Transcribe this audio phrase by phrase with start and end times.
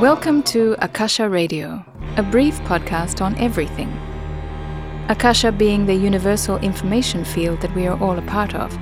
[0.00, 1.84] Welcome to Akasha Radio,
[2.16, 3.92] a brief podcast on everything.
[5.08, 8.76] Akasha being the universal information field that we are all a part of,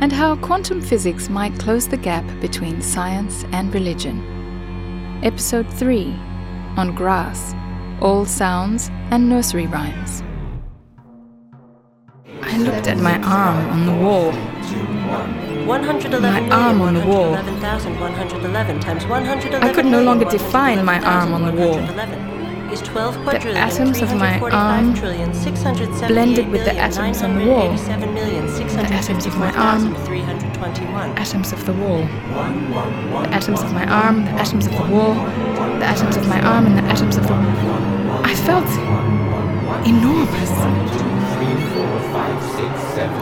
[0.00, 5.20] and how quantum physics might close the gap between science and religion.
[5.24, 6.14] Episode 3
[6.76, 7.52] on grass,
[8.00, 10.22] all sounds, and nursery rhymes.
[12.42, 14.51] I looked at my arm on the wall.
[14.72, 17.32] 111 My arm on the wall.
[17.32, 21.78] 111,111 times 111 I could no longer define my arm on the wall.
[22.72, 24.94] is 12 The atoms of my arm
[26.08, 27.72] blended with the atoms on the wall.
[27.72, 29.94] 987 million, The atoms of my arm.
[29.94, 31.18] 654,321.
[31.18, 32.06] Atoms of the wall.
[33.22, 36.66] The atoms of my arm, the atoms of the wall, the atoms of my arm,
[36.66, 37.34] and the atoms of the.
[37.34, 38.24] Wall.
[38.24, 38.66] I felt
[39.84, 40.50] enormous.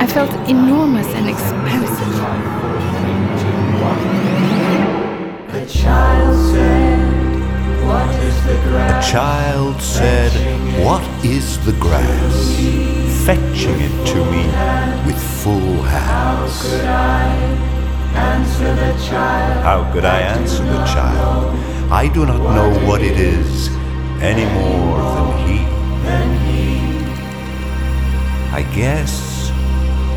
[0.02, 2.14] I felt enormous and expansive.
[5.52, 9.10] The child said, What is the The grass?
[9.10, 10.32] child said,
[10.84, 12.36] What is the grass?
[13.26, 14.44] Fetching it to me
[15.06, 16.62] with full hands.
[16.62, 17.26] Could I
[18.14, 19.64] answer the child?
[19.64, 21.54] How could I answer the child?
[21.92, 23.68] I do not know what it is
[24.20, 25.49] any more than he.
[28.60, 29.50] I guess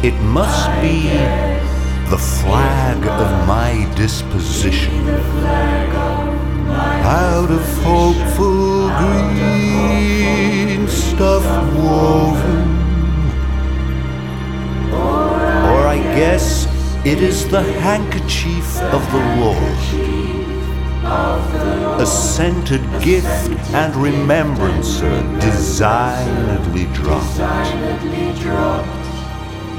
[0.03, 1.07] it must be
[2.09, 5.07] the flag of my disposition.
[7.07, 12.67] Out of hopeful green stuff woven.
[14.91, 16.67] Or I guess
[17.05, 20.02] it is the handkerchief of the Lord
[21.05, 27.37] a scented gift and remembrancer designedly dropped,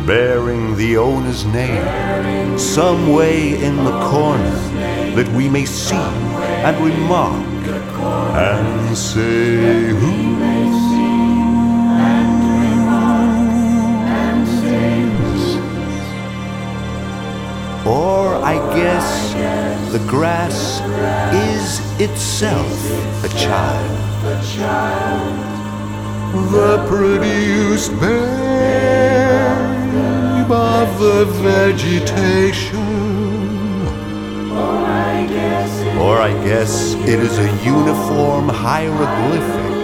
[0.06, 4.56] bearing the owner's name, some way in the corner
[5.14, 7.45] that we may see and remark
[8.35, 10.24] and say, Who.
[17.86, 19.35] Or I guess
[19.92, 20.73] the grass
[21.34, 24.00] is itself a child.
[26.52, 28.44] The prettiest babe
[30.50, 32.94] of the vegetation.
[35.98, 39.74] Or I guess it is a uniform hieroglyphic.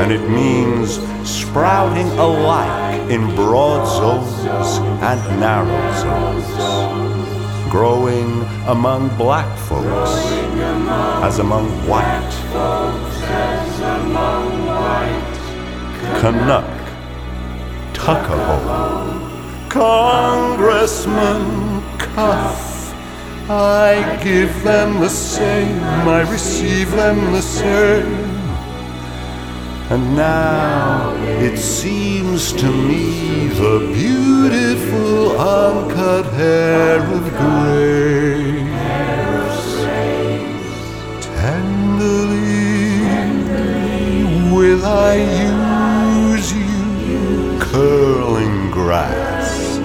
[0.00, 6.69] And it means sprouting alike in broad zones and narrow zones.
[7.70, 10.10] Growing among black folks
[11.22, 12.34] as among white.
[16.20, 16.66] Canuck,
[17.94, 22.92] Tuckahoe, Congressman Cuff.
[23.48, 28.39] I give them the same, I receive them the same.
[29.90, 38.70] And now it seems to me the beautiful uncut hair of grace
[41.34, 42.70] tenderly
[44.54, 45.14] will I
[46.36, 49.76] use you, curling grass.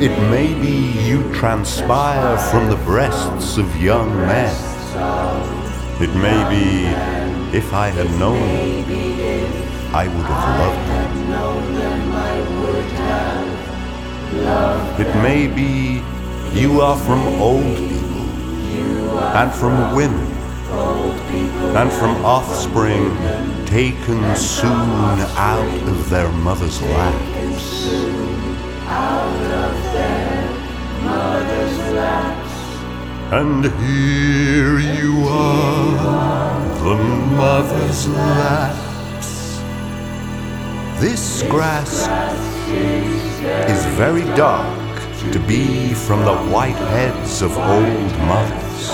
[0.00, 4.56] It may be you transpire from the breasts of young men.
[6.00, 7.11] It may be
[7.54, 8.40] if I had known
[8.88, 11.12] them, I would have loved them.
[14.98, 16.02] It may be
[16.58, 20.26] you are from old people, and from women,
[21.76, 23.16] and from offspring
[23.66, 28.02] taken soon out of their mother's laps.
[33.34, 36.96] And here you are, the
[37.32, 39.58] mother's laps.
[41.00, 42.08] This grass
[43.70, 45.00] is very dark
[45.32, 48.88] to be from the white heads of old mothers.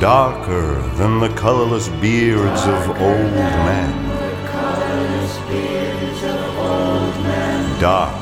[0.00, 3.34] Darker than the colorless beards of old
[3.66, 3.90] men.
[7.80, 8.19] Dark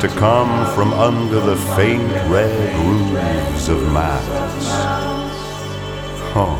[0.00, 4.68] to come from under the faint red roofs of mouths.
[6.36, 6.56] Oh,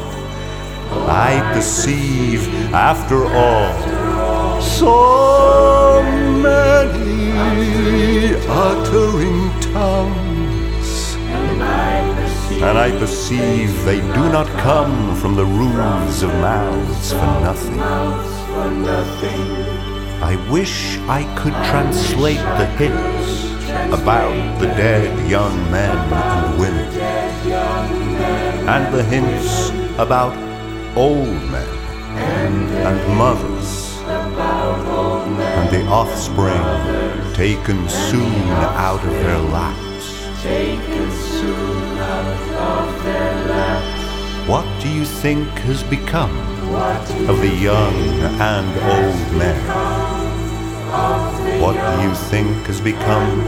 [1.09, 6.03] I perceive, after all, so
[6.43, 11.15] many uttering tongues.
[12.61, 17.79] And I perceive they do not come from the roofs of mouths for nothing.
[20.21, 23.45] I wish I could translate the hints
[23.93, 26.89] about the dead young men and women,
[28.69, 30.37] and the hints about
[30.97, 31.69] old men
[32.17, 36.65] and mothers, and the offspring
[37.35, 38.43] taken soon
[38.75, 39.79] out of their laps.
[44.49, 46.37] What do you think has become
[47.29, 47.95] of the young
[48.41, 50.08] and old men?
[50.91, 53.41] What do you think has become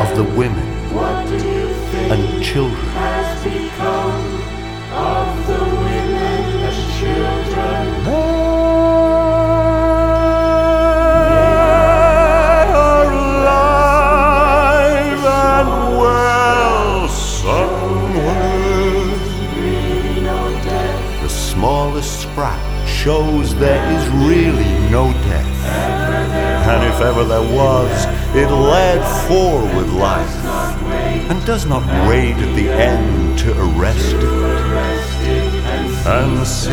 [0.00, 0.68] of the women
[2.12, 2.86] and children?
[11.32, 14.32] They are alive
[15.24, 18.52] and well somewhere.
[21.22, 25.21] The smallest scratch shows there is really no.
[26.72, 30.34] And if ever there was, it led forward life
[31.30, 34.24] and does not wait at the end to arrest it.
[36.06, 36.72] And seize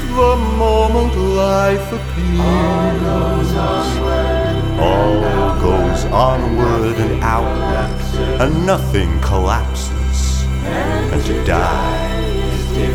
[0.00, 3.52] the moment life appears.
[4.80, 5.20] All
[5.60, 10.42] goes onward and outward, and nothing collapses.
[11.12, 12.17] And to die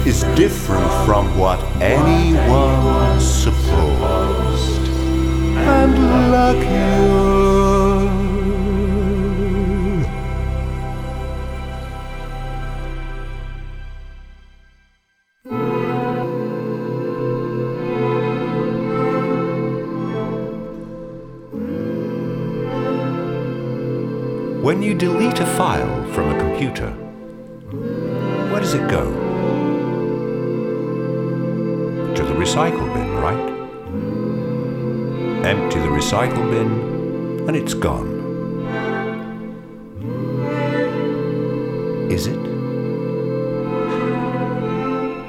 [0.08, 4.88] is different from what anyone supposed.
[5.58, 7.44] And luckier.
[24.62, 26.90] When you delete a file from a computer,
[28.50, 29.23] where does it go?
[32.44, 33.40] Recycle bin, right?
[35.46, 38.10] Empty the recycle bin, and it's gone.
[42.12, 42.44] Is it?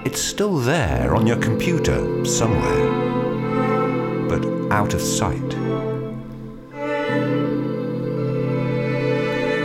[0.04, 2.90] It's still there on your computer somewhere,
[4.28, 5.54] but out of sight.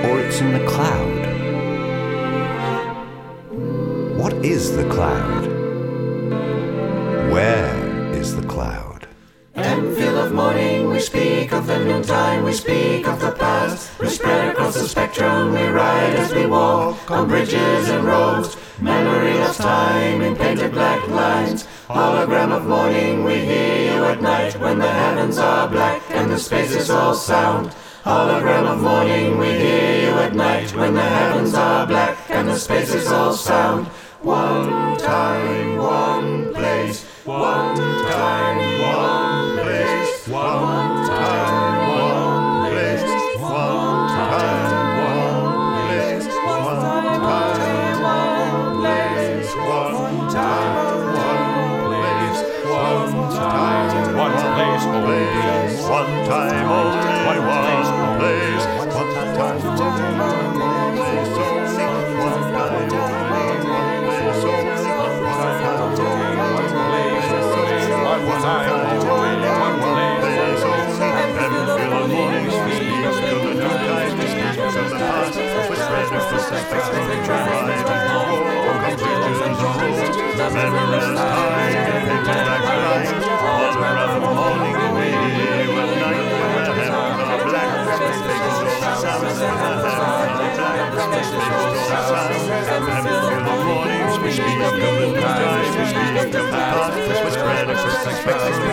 [0.06, 1.22] Or it's in the cloud.
[4.20, 5.49] What is the cloud?
[11.90, 14.00] Speak time, we speak of the past.
[14.00, 18.58] We spread across the spectrum, we ride as we walk on bridges and roads.
[18.80, 21.68] Memory of time in painted black lines.
[21.88, 26.38] Hologram of morning, we hear you at night when the heavens are black and the
[26.38, 27.72] spaces all sound.
[28.04, 32.58] Hologram of morning, we hear you at night when the heavens are black and the
[32.58, 33.88] spaces all sound.
[34.22, 40.69] One time, one place, one time, one place, one
[55.10, 57.70] place, one time, only one
[58.20, 62.56] place, one time, only, one place, one time, only, one place,
[68.20, 68.79] one time, only, one
[98.20, 98.69] across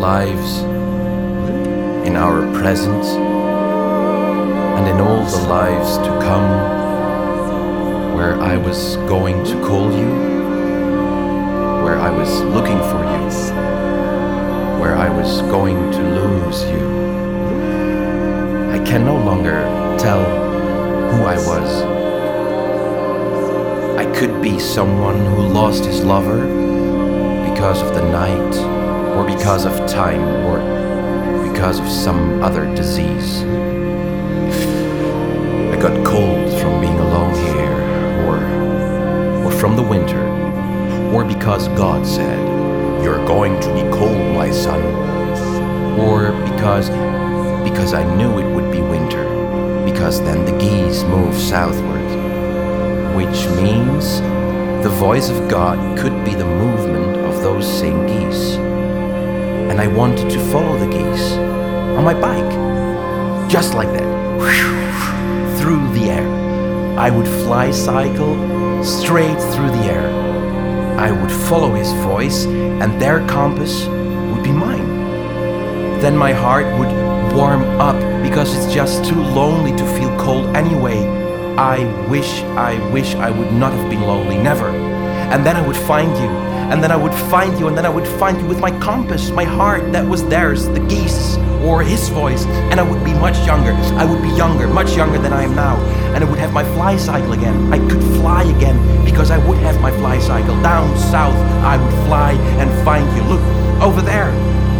[0.00, 0.60] lives,
[2.08, 3.04] in our present,
[4.78, 6.48] and in all the lives to come,
[8.16, 10.10] where I was going to call you,
[11.84, 13.20] where I was looking for you,
[14.80, 17.00] where I was going to lose you.
[18.72, 19.60] I can no longer
[19.98, 20.24] tell
[21.10, 21.82] who I was.
[23.98, 26.40] I could be someone who lost his lover
[27.50, 28.54] because of the night,
[29.16, 30.60] or because of time, or
[31.52, 33.42] because of some other disease.
[35.72, 37.80] I got cold from being alone here,
[38.26, 40.22] or, or from the winter,
[41.12, 42.38] or because God said,
[43.02, 44.80] You're going to be cold, my son,
[45.98, 46.88] or because,
[47.68, 49.24] because I knew it would be winter,
[49.84, 52.06] because then the geese move southward,
[53.16, 54.20] which means
[54.82, 58.69] the voice of God could be the movement of those same geese.
[59.68, 61.32] And I wanted to follow the geese
[61.96, 62.52] on my bike,
[63.50, 66.28] just like that, through the air.
[66.98, 68.34] I would fly cycle
[68.84, 70.08] straight through the air.
[70.98, 74.88] I would follow his voice, and their compass would be mine.
[76.00, 76.92] Then my heart would
[77.34, 80.98] warm up because it's just too lonely to feel cold anyway.
[81.56, 84.68] I wish, I wish I would not have been lonely, never.
[85.32, 86.30] And then I would find you,
[86.70, 89.30] and then I would find you, and then I would find you with my compass,
[89.30, 93.36] my heart that was theirs, the geese, or his voice, and I would be much
[93.46, 93.72] younger.
[93.98, 95.76] I would be younger, much younger than I am now,
[96.14, 97.72] and I would have my fly cycle again.
[97.72, 100.54] I could fly again because I would have my fly cycle.
[100.62, 103.22] Down south, I would fly and find you.
[103.24, 103.42] Look,
[103.82, 104.30] over there,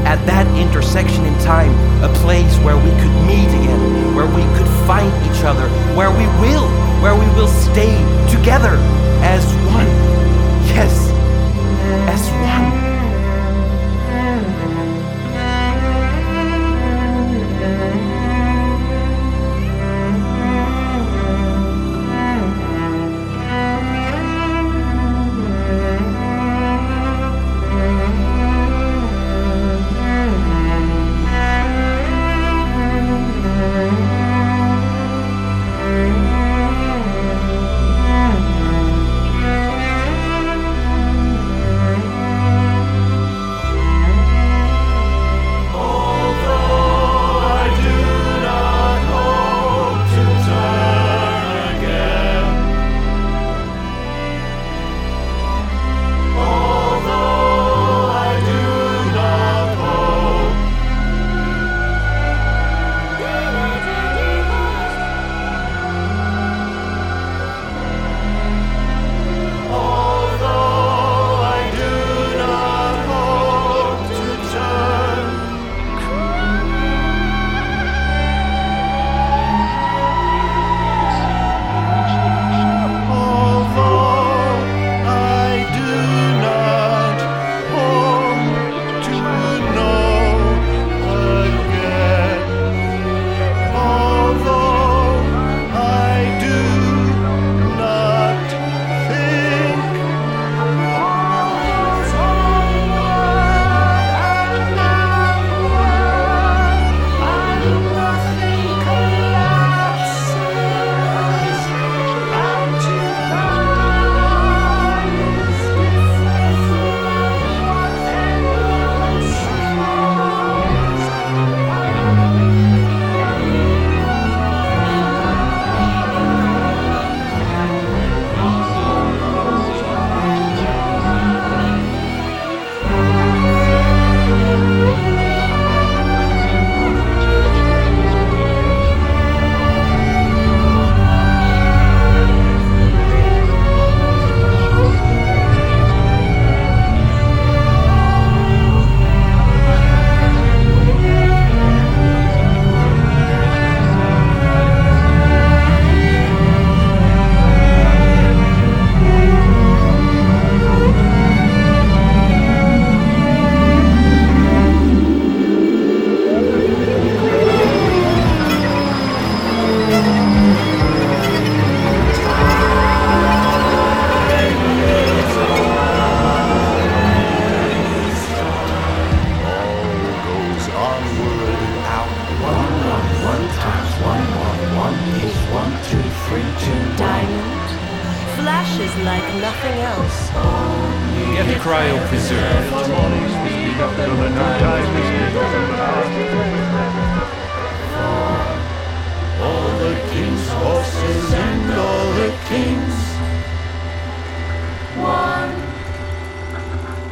[0.07, 4.69] at that intersection in time, a place where we could meet again, where we could
[4.87, 6.69] find each other, where we will,
[7.03, 7.93] where we will stay
[8.31, 8.77] together
[9.21, 9.87] as one.
[10.73, 11.10] Yes,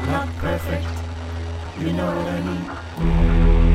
[0.08, 0.86] not perfect,
[1.78, 3.67] you know what I mean.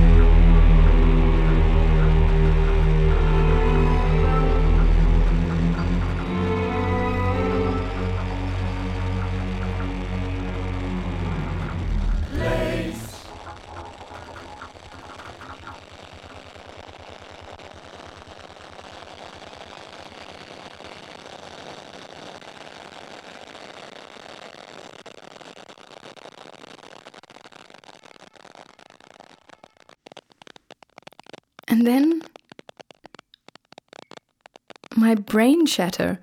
[35.34, 36.20] Brain chatter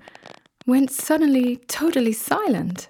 [0.65, 2.87] went suddenly totally silent.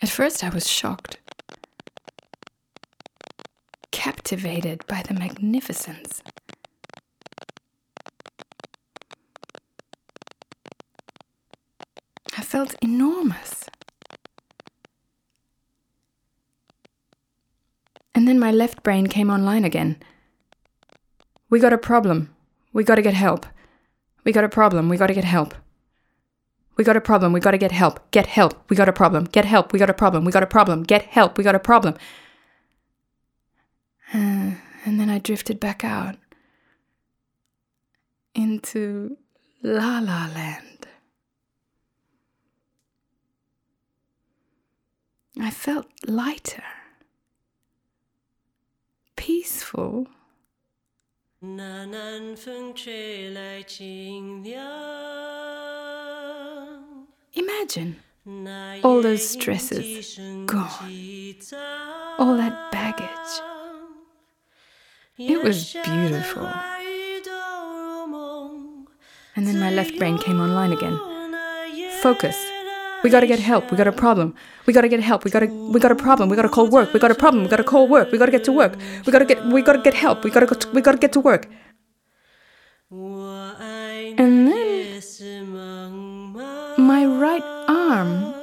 [0.00, 1.18] At first, I was shocked,
[3.90, 6.22] captivated by the magnificence.
[12.38, 13.64] I felt enormous.
[18.14, 20.00] And then my left brain came online again.
[21.48, 22.32] We got a problem.
[22.72, 23.46] We gotta get help.
[24.24, 24.88] We got a problem.
[24.88, 25.54] We gotta get help.
[26.76, 27.32] We got a problem.
[27.32, 28.10] We gotta get help.
[28.10, 28.68] Get help.
[28.70, 29.24] We got a problem.
[29.24, 29.72] Get help.
[29.72, 30.24] We got a problem.
[30.24, 30.82] We got a problem.
[30.82, 31.36] Get help.
[31.36, 31.94] We got a problem.
[34.82, 36.16] And then I drifted back out
[38.34, 39.18] into
[39.62, 40.86] La La Land.
[45.38, 46.62] I felt lighter
[49.16, 50.06] peaceful.
[51.39, 54.65] 那南风吹来清凉，
[57.33, 61.59] Imagine 那 all 夜 those stresses 莺声 gone, 激荡
[62.17, 63.41] all that baggage.
[65.17, 65.87] It was 眼下的
[66.19, 66.43] beautiful.
[66.43, 67.31] 话语都
[67.77, 68.87] 如梦
[69.35, 70.97] And then my left brain came online again.
[71.29, 72.35] 那夜 Focus.
[73.02, 73.70] We gotta get help.
[73.70, 74.34] We got a problem.
[74.66, 75.24] We gotta get help.
[75.24, 76.28] We gotta we got a problem.
[76.28, 76.92] We gotta call work.
[76.92, 77.42] We got a problem.
[77.44, 78.12] We gotta call work.
[78.12, 78.76] We gotta get to work.
[79.06, 80.22] We gotta get we gotta get help.
[80.24, 81.46] We gotta go to, we gotta get to work.
[82.90, 85.02] And then
[86.76, 88.34] my right arm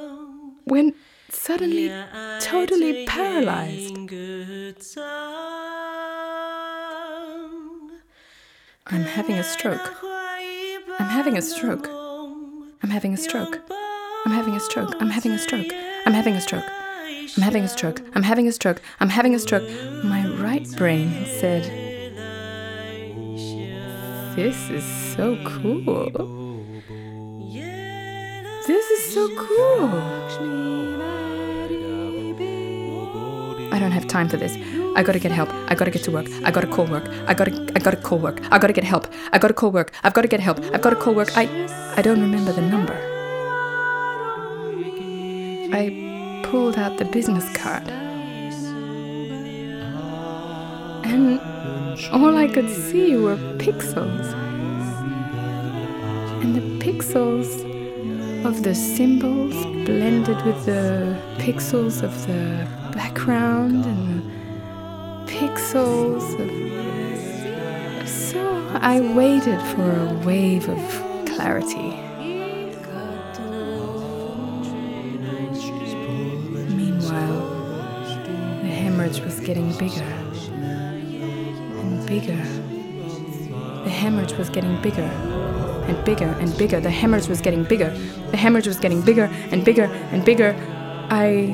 [0.66, 0.96] went
[1.30, 1.92] suddenly
[2.40, 3.94] totally paralyzed.
[8.90, 9.94] I'm having a stroke.
[10.98, 11.88] I'm having a stroke.
[12.82, 13.60] I'm having a stroke.
[14.24, 14.94] I'm having a stroke.
[15.00, 15.72] I'm having a stroke.
[16.06, 16.64] I'm having a stroke.
[17.36, 18.02] I'm having a stroke.
[18.14, 18.82] I'm having a stroke.
[19.00, 19.68] I'm having a stroke.
[20.04, 21.64] My right brain said,
[24.36, 24.84] This is
[25.16, 26.10] so cool.
[28.66, 29.88] This is so cool.
[33.72, 34.56] I don't have time for this.
[34.96, 35.50] I gotta get help.
[35.68, 36.26] I gotta get to work.
[36.44, 37.08] I gotta call work.
[37.26, 38.40] I gotta I gotta call work.
[38.50, 39.06] I gotta get help.
[39.32, 39.92] I gotta call work.
[40.02, 40.58] I've gotta get help.
[40.74, 41.30] I've gotta call work.
[41.36, 41.44] I
[41.96, 43.17] I don't remember the number.
[45.70, 47.86] I pulled out the business card.
[51.04, 51.38] And
[52.10, 54.32] all I could see were pixels.
[56.42, 57.66] And the pixels
[58.46, 59.54] of the symbols
[59.84, 64.22] blended with the pixels of the background and
[65.28, 68.08] the pixels of.
[68.08, 68.40] So
[68.80, 72.08] I waited for a wave of clarity.
[79.48, 80.02] Getting bigger
[81.80, 82.36] and bigger.
[83.84, 85.10] The hemorrhage was getting bigger
[85.88, 86.80] and bigger and bigger.
[86.80, 87.88] The hemorrhage was getting bigger.
[88.30, 90.54] The hemorrhage was getting bigger and bigger and bigger.
[91.08, 91.46] I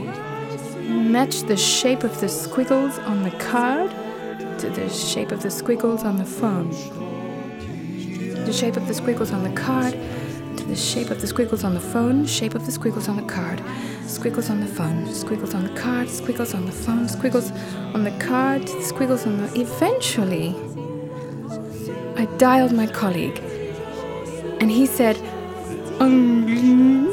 [0.88, 3.92] matched the shape of the squiggles on the card
[4.58, 6.70] to the shape of the squiggles on the phone.
[8.44, 11.74] The shape of the squiggles on the card to the shape of the squiggles on
[11.74, 13.62] the phone, shape of the squiggles on the card,
[14.06, 17.50] squiggles on the phone, squiggles on the card, squiggles on the phone, squiggles
[17.94, 19.60] on the card, squiggles on the.
[19.60, 20.54] Eventually,
[22.16, 23.38] I dialed my colleague,
[24.60, 25.16] and he said,
[26.00, 27.08] and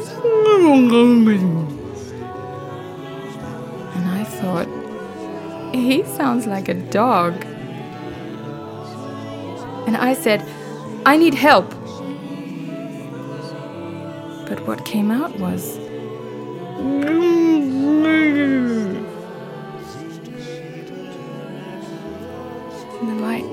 [3.95, 4.67] I thought,
[5.73, 7.45] he sounds like a dog.
[9.87, 10.47] And I said,
[11.05, 11.69] I need help.
[14.47, 15.90] But what came out was.
[23.01, 23.45] The light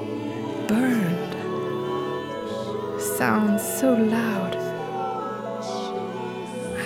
[0.66, 1.34] burned.
[3.00, 4.56] Sounds so loud.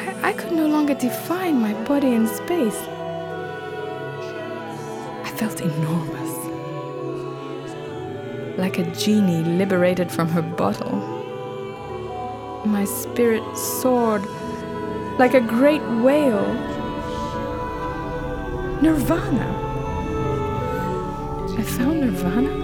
[0.01, 2.81] I I could no longer define my body in space.
[5.27, 6.33] I felt enormous.
[8.59, 10.97] Like a genie liberated from her bottle.
[12.65, 14.25] My spirit soared
[15.23, 16.53] like a great whale.
[18.83, 19.49] Nirvana.
[21.57, 22.62] I found Nirvana?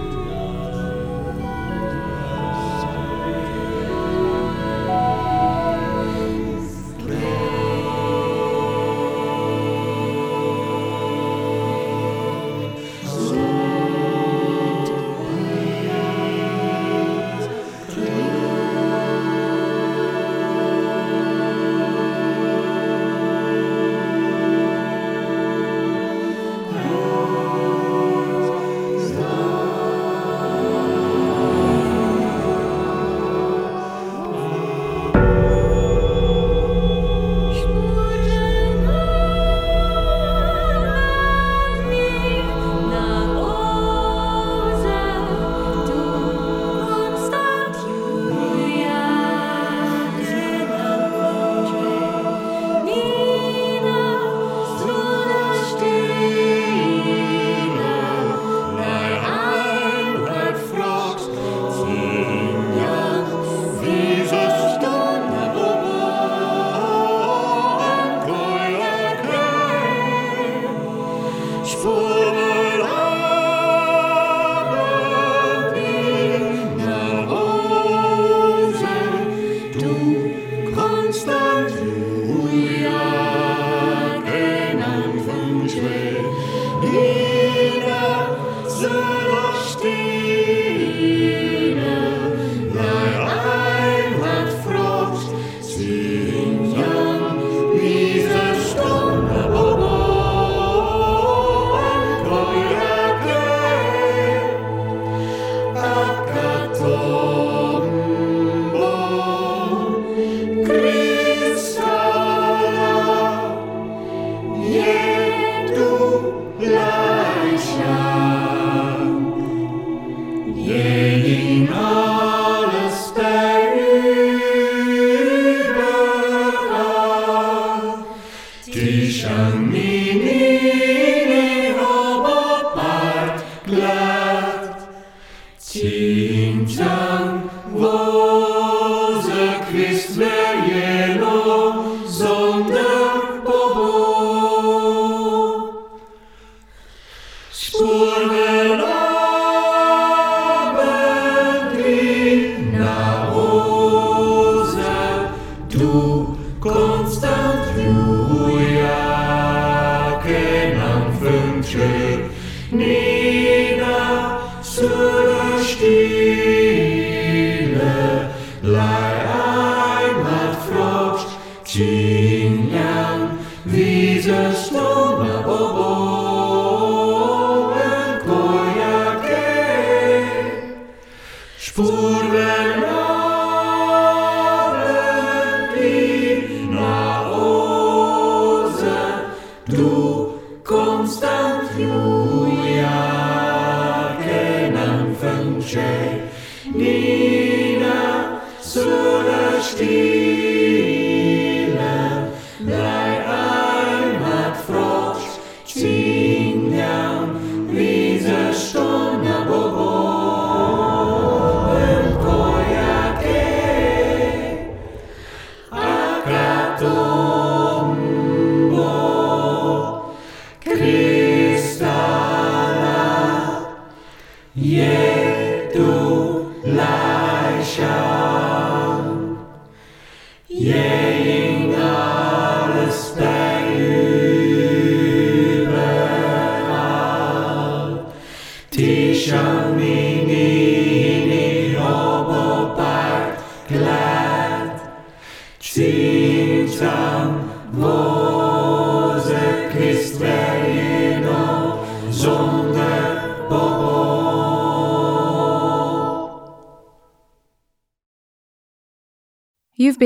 [164.81, 165.18] You've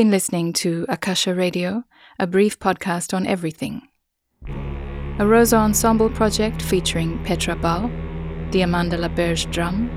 [0.04, 1.86] been listening to Akasha Radio,
[2.20, 3.88] a brief podcast on everything.
[5.18, 7.90] A Rosa Ensemble project featuring Petra Bal,
[8.52, 9.90] the Amanda Laberge drum,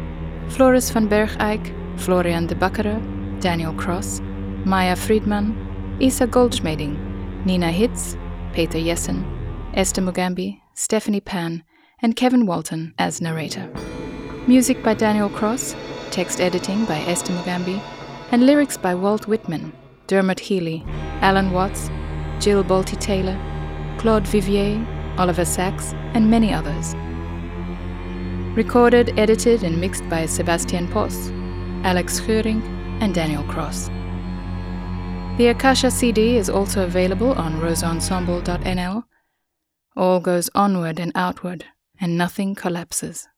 [0.49, 3.01] Floris van Bergijk, Florian de Bakkere,
[3.41, 4.21] Daniel Cross,
[4.65, 8.17] Maya Friedman, Isa Goldschmeding, Nina Hitz,
[8.53, 9.25] Peter Jessen,
[9.75, 11.65] Esther Mugambi, Stephanie Pan,
[12.01, 13.69] and Kevin Walton as narrator.
[14.47, 15.75] Music by Daniel Cross,
[16.13, 17.83] text editing by Esther Mugambi,
[18.31, 19.73] and lyrics by Walt Whitman,
[20.07, 20.85] Dermot Healy,
[21.21, 21.89] Alan Watts,
[22.41, 23.37] Jill Bolte Taylor,
[23.99, 24.85] Claude Vivier,
[25.19, 26.95] Oliver Sacks, and many others.
[28.57, 31.31] Recorded, edited, and mixed by Sebastian Poss,
[31.85, 32.63] Alex Höring,
[33.03, 33.89] and Daniel Cross.
[35.39, 39.05] The Akasha CD is also available on rosaensemble.nl.
[39.97, 41.65] All goes onward and outward,
[42.01, 43.29] and nothing collapses.